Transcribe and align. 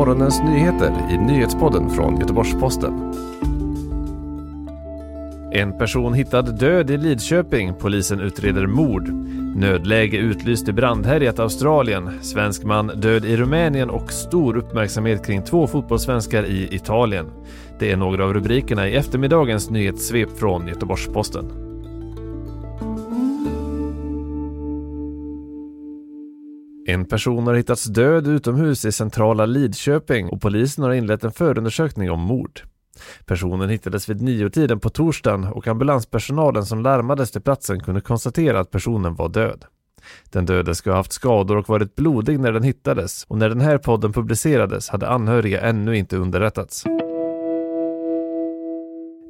morgonens 0.00 0.42
nyheter 0.42 0.92
i 1.10 1.18
nyhetspodden 1.18 1.90
från 1.90 2.20
Göteborgs-Posten. 2.20 3.14
En 5.52 5.78
person 5.78 6.14
hittad 6.14 6.42
död 6.42 6.90
i 6.90 6.96
Lidköping. 6.96 7.74
Polisen 7.74 8.20
utreder 8.20 8.66
mord. 8.66 9.08
Nödläge 9.56 10.16
utlyst 10.16 10.68
i 10.68 10.72
brandhärjat 10.72 11.38
Australien. 11.38 12.10
Svensk 12.22 12.64
man 12.64 12.86
död 12.86 13.24
i 13.24 13.36
Rumänien 13.36 13.90
och 13.90 14.12
stor 14.12 14.56
uppmärksamhet 14.56 15.26
kring 15.26 15.42
två 15.42 15.66
fotbollssvenskar 15.66 16.44
i 16.44 16.74
Italien. 16.74 17.26
Det 17.78 17.92
är 17.92 17.96
några 17.96 18.24
av 18.24 18.34
rubrikerna 18.34 18.88
i 18.88 18.96
eftermiddagens 18.96 19.70
nyhetssvep 19.70 20.38
från 20.38 20.68
Göteborgs-Posten. 20.68 21.69
En 26.90 27.04
person 27.04 27.46
har 27.46 27.54
hittats 27.54 27.84
död 27.84 28.26
utomhus 28.26 28.84
i 28.84 28.92
centrala 28.92 29.46
Lidköping 29.46 30.28
och 30.28 30.40
polisen 30.40 30.84
har 30.84 30.92
inlett 30.92 31.24
en 31.24 31.32
förundersökning 31.32 32.10
om 32.10 32.20
mord. 32.20 32.60
Personen 33.26 33.68
hittades 33.68 34.08
vid 34.08 34.22
niotiden 34.22 34.80
på 34.80 34.90
torsdagen 34.90 35.44
och 35.44 35.66
ambulanspersonalen 35.68 36.64
som 36.64 36.82
larmades 36.82 37.30
till 37.30 37.40
platsen 37.40 37.80
kunde 37.80 38.00
konstatera 38.00 38.60
att 38.60 38.70
personen 38.70 39.14
var 39.14 39.28
död. 39.28 39.64
Den 40.30 40.46
döde 40.46 40.74
ska 40.74 40.90
ha 40.90 40.96
haft 40.96 41.12
skador 41.12 41.56
och 41.56 41.68
varit 41.68 41.94
blodig 41.96 42.40
när 42.40 42.52
den 42.52 42.62
hittades 42.62 43.24
och 43.28 43.38
när 43.38 43.48
den 43.48 43.60
här 43.60 43.78
podden 43.78 44.12
publicerades 44.12 44.88
hade 44.88 45.08
anhöriga 45.08 45.60
ännu 45.60 45.96
inte 45.96 46.16
underrättats. 46.16 46.84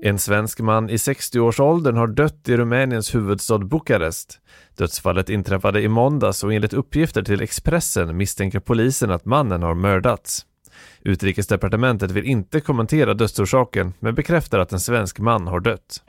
En 0.02 0.18
svensk 0.18 0.60
man 0.60 0.90
i 0.90 0.96
60-årsåldern 0.96 1.96
har 1.96 2.06
dött 2.06 2.48
i 2.48 2.56
Rumäniens 2.56 3.14
huvudstad 3.14 3.58
Bukarest. 3.58 4.40
Dödsfallet 4.76 5.28
inträffade 5.28 5.82
i 5.82 5.88
måndags 5.88 6.44
och 6.44 6.54
enligt 6.54 6.72
uppgifter 6.72 7.22
till 7.22 7.42
Expressen 7.42 8.16
misstänker 8.16 8.60
polisen 8.60 9.10
att 9.10 9.24
mannen 9.24 9.62
har 9.62 9.74
mördats. 9.74 10.46
Utrikesdepartementet 11.02 12.10
vill 12.10 12.24
inte 12.24 12.60
kommentera 12.60 13.14
dödsorsaken 13.14 13.92
men 13.98 14.14
bekräftar 14.14 14.58
att 14.58 14.72
en 14.72 14.80
svensk 14.80 15.18
man 15.18 15.46
har 15.46 15.60
dött. 15.60 16.02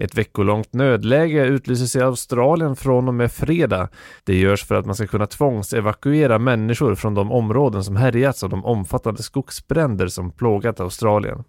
Ett 0.00 0.18
veckolångt 0.18 0.72
nödläge 0.72 1.44
utlyses 1.44 1.96
i 1.96 2.00
Australien 2.00 2.76
från 2.76 3.08
och 3.08 3.14
med 3.14 3.32
fredag. 3.32 3.88
Det 4.24 4.36
görs 4.36 4.64
för 4.64 4.74
att 4.74 4.86
man 4.86 4.94
ska 4.94 5.06
kunna 5.06 5.26
tvångsevakuera 5.26 6.38
människor 6.38 6.94
från 6.94 7.14
de 7.14 7.32
områden 7.32 7.84
som 7.84 7.96
härjats 7.96 8.44
av 8.44 8.50
de 8.50 8.64
omfattande 8.64 9.22
skogsbränder 9.22 10.06
som 10.06 10.30
plågat 10.30 10.80
Australien. 10.80 11.44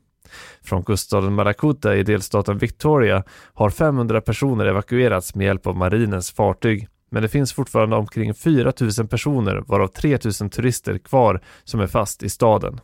Från 0.63 0.83
kuststaden 0.83 1.33
Malakuta 1.33 1.95
i 1.95 2.03
delstaten 2.03 2.57
Victoria 2.57 3.23
har 3.53 3.69
500 3.69 4.21
personer 4.21 4.65
evakuerats 4.65 5.35
med 5.35 5.45
hjälp 5.45 5.67
av 5.67 5.77
marinens 5.77 6.31
fartyg. 6.31 6.87
Men 7.11 7.23
det 7.23 7.29
finns 7.29 7.53
fortfarande 7.53 7.95
omkring 7.95 8.33
4 8.33 8.73
000 8.99 9.07
personer, 9.07 9.63
varav 9.67 9.87
3 9.87 10.17
000 10.41 10.49
turister 10.49 10.97
kvar, 10.97 11.41
som 11.63 11.79
är 11.79 11.87
fast 11.87 12.23
i 12.23 12.29
staden. 12.29 12.79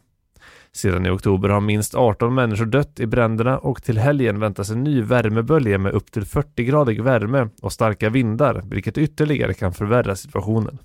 Sedan 0.71 1.05
i 1.05 1.09
oktober 1.09 1.49
har 1.49 1.61
minst 1.61 1.95
18 1.95 2.35
människor 2.35 2.65
dött 2.65 2.99
i 2.99 3.05
bränderna 3.05 3.57
och 3.57 3.83
till 3.83 3.97
helgen 3.97 4.39
väntas 4.39 4.69
en 4.69 4.83
ny 4.83 5.01
värmebölja 5.01 5.77
med 5.77 5.93
upp 5.93 6.11
till 6.11 6.23
40-gradig 6.23 7.03
värme 7.03 7.49
och 7.61 7.73
starka 7.73 8.09
vindar, 8.09 8.63
vilket 8.69 8.97
ytterligare 8.97 9.53
kan 9.53 9.73
förvärra 9.73 10.15
situationen. 10.15 10.77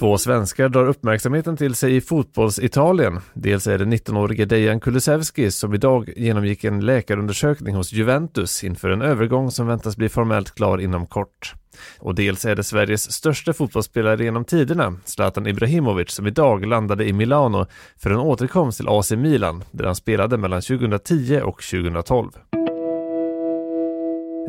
Två 0.00 0.18
svenskar 0.18 0.68
drar 0.68 0.86
uppmärksamheten 0.86 1.56
till 1.56 1.74
sig 1.74 1.96
i 1.96 2.00
fotbolls-Italien. 2.00 3.20
Dels 3.34 3.66
är 3.66 3.78
det 3.78 3.84
19-årige 3.84 4.44
Dejan 4.44 4.80
Kulusevski 4.80 5.50
som 5.50 5.74
idag 5.74 6.12
genomgick 6.16 6.64
en 6.64 6.86
läkarundersökning 6.86 7.74
hos 7.74 7.92
Juventus 7.92 8.64
inför 8.64 8.90
en 8.90 9.02
övergång 9.02 9.50
som 9.50 9.66
väntas 9.66 9.96
bli 9.96 10.08
formellt 10.08 10.54
klar 10.54 10.78
inom 10.78 11.06
kort. 11.06 11.54
Och 11.98 12.14
dels 12.14 12.44
är 12.44 12.56
det 12.56 12.64
Sveriges 12.64 13.12
största 13.12 13.52
fotbollsspelare 13.52 14.24
genom 14.24 14.44
tiderna, 14.44 14.96
Zlatan 15.04 15.46
Ibrahimovic, 15.46 16.10
som 16.10 16.26
idag 16.26 16.66
landade 16.66 17.04
i 17.04 17.12
Milano 17.12 17.66
för 17.96 18.10
en 18.10 18.18
återkomst 18.18 18.78
till 18.78 18.88
AC 18.88 19.10
Milan, 19.10 19.64
där 19.70 19.84
han 19.84 19.96
spelade 19.96 20.36
mellan 20.36 20.62
2010 20.62 21.40
och 21.44 21.62
2012. 21.62 22.30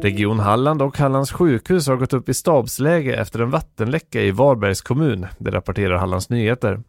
Region 0.02 0.40
Halland 0.40 0.82
och 0.82 0.98
Hallands 0.98 1.32
sjukhus 1.32 1.88
har 1.88 1.96
gått 1.96 2.14
upp 2.14 2.30
i 2.30 2.34
stabsläge 2.34 3.16
efter 3.16 3.40
en 3.40 3.50
vattenläcka 3.50 4.22
i 4.22 4.32
Varbergs 4.32 4.82
kommun, 4.82 5.28
det 5.38 5.52
rapporterar 5.52 5.98
Hallands 5.98 6.30
Nyheter. 6.30 6.80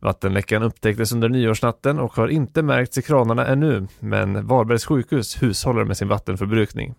Vattenläckan 0.00 0.62
upptäcktes 0.62 1.12
under 1.12 1.28
nyårsnatten 1.28 1.98
och 1.98 2.16
har 2.16 2.28
inte 2.28 2.62
märkts 2.62 2.98
i 2.98 3.02
kranarna 3.02 3.46
ännu, 3.46 3.86
men 4.00 4.46
Varbergs 4.46 4.84
sjukhus 4.84 5.42
hushåller 5.42 5.84
med 5.84 5.96
sin 5.96 6.08
vattenförbrukning. 6.08 6.94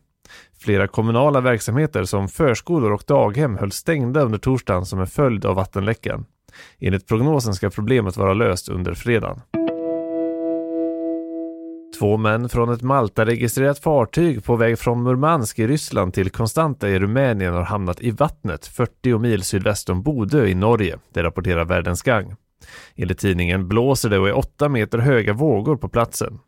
Flera 0.59 0.87
kommunala 0.87 1.41
verksamheter 1.41 2.03
som 2.03 2.27
förskolor 2.27 2.91
och 2.91 3.03
daghem 3.07 3.57
höll 3.57 3.71
stängda 3.71 4.21
under 4.21 4.37
torsdagen 4.37 4.85
som 4.85 4.99
en 4.99 5.07
följd 5.07 5.45
av 5.45 5.55
vattenläckan. 5.55 6.25
Enligt 6.79 7.07
prognosen 7.07 7.53
ska 7.53 7.69
problemet 7.69 8.17
vara 8.17 8.33
löst 8.33 8.69
under 8.69 8.93
fredagen. 8.93 9.41
Två 11.99 12.17
män 12.17 12.49
från 12.49 12.73
ett 12.73 12.81
Malta-registrerat 12.81 13.79
fartyg 13.79 14.43
på 14.43 14.55
väg 14.55 14.79
från 14.79 15.03
Murmansk 15.03 15.59
i 15.59 15.67
Ryssland 15.67 16.13
till 16.13 16.29
Konstanta 16.29 16.89
i 16.89 16.99
Rumänien 16.99 17.53
har 17.53 17.63
hamnat 17.63 18.01
i 18.01 18.11
vattnet 18.11 18.67
40 18.67 19.17
mil 19.17 19.43
sydväst 19.43 19.89
om 19.89 20.03
Bodö 20.03 20.45
i 20.45 20.55
Norge, 20.55 20.97
det 21.13 21.23
rapporterar 21.23 21.65
Världens 21.65 22.01
Gang. 22.01 22.35
Enligt 22.95 23.19
tidningen 23.19 23.67
blåser 23.67 24.09
det 24.09 24.19
och 24.19 24.29
är 24.29 24.37
åtta 24.37 24.69
meter 24.69 24.97
höga 24.97 25.33
vågor 25.33 25.75
på 25.75 25.89
platsen. 25.89 26.39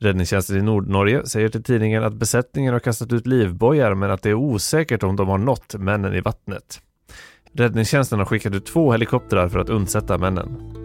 Räddningstjänsten 0.00 0.56
i 0.56 0.62
Nordnorge 0.62 1.26
säger 1.26 1.48
till 1.48 1.62
tidningen 1.62 2.04
att 2.04 2.14
besättningen 2.14 2.72
har 2.72 2.80
kastat 2.80 3.12
ut 3.12 3.26
livbojar 3.26 3.94
men 3.94 4.10
att 4.10 4.22
det 4.22 4.30
är 4.30 4.34
osäkert 4.34 5.02
om 5.02 5.16
de 5.16 5.28
har 5.28 5.38
nått 5.38 5.74
männen 5.74 6.14
i 6.14 6.20
vattnet. 6.20 6.80
Räddningstjänsten 7.52 8.18
har 8.18 8.26
skickat 8.26 8.54
ut 8.54 8.66
två 8.66 8.92
helikoptrar 8.92 9.48
för 9.48 9.58
att 9.58 9.68
undsätta 9.68 10.18
männen. 10.18 10.83